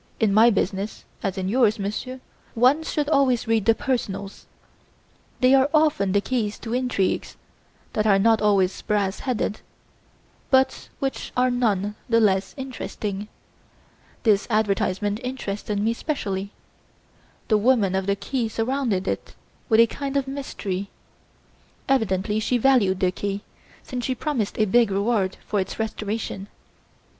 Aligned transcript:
In 0.19 0.33
my 0.33 0.49
business, 0.49 1.05
as 1.21 1.37
in 1.37 1.47
yours, 1.47 1.77
Monsieur, 1.77 2.21
one 2.55 2.81
should 2.81 3.07
always 3.07 3.47
read 3.47 3.65
the 3.65 3.75
personals.' 3.75 4.47
They 5.41 5.53
are 5.53 5.69
often 5.75 6.11
the 6.11 6.21
keys 6.21 6.57
to 6.61 6.73
intrigues, 6.73 7.37
that 7.93 8.07
are 8.07 8.17
not 8.17 8.41
always 8.41 8.81
brass 8.81 9.19
headed, 9.19 9.59
but 10.49 10.89
which 10.97 11.31
are 11.37 11.51
none 11.51 11.93
the 12.09 12.19
less 12.19 12.55
interesting. 12.57 13.27
This 14.23 14.47
advertisement 14.49 15.19
interested 15.23 15.79
me 15.79 15.93
specially; 15.93 16.49
the 17.47 17.59
woman 17.59 17.93
of 17.93 18.07
the 18.07 18.15
key 18.15 18.49
surrounded 18.49 19.07
it 19.07 19.35
with 19.69 19.79
a 19.79 19.85
kind 19.85 20.17
of 20.17 20.27
mystery. 20.27 20.89
Evidently 21.87 22.39
she 22.39 22.57
valued 22.57 23.01
the 23.01 23.11
key, 23.11 23.43
since 23.83 24.03
she 24.05 24.15
promised 24.15 24.57
a 24.57 24.65
big 24.65 24.89
reward 24.89 25.37
for 25.45 25.59
its 25.59 25.77
restoration! 25.77 26.47